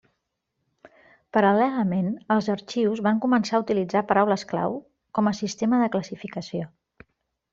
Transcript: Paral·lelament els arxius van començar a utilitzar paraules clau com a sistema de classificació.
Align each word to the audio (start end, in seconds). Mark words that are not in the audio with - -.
Paral·lelament 1.37 2.07
els 2.35 2.47
arxius 2.53 3.03
van 3.07 3.21
començar 3.27 3.55
a 3.57 3.61
utilitzar 3.65 4.03
paraules 4.13 4.45
clau 4.53 4.79
com 5.19 5.29
a 5.29 5.35
sistema 5.43 5.83
de 5.83 5.91
classificació. 5.97 6.67